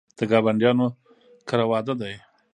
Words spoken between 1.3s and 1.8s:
کره